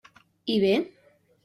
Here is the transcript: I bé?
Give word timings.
I 0.53 0.55
bé? 0.65 0.73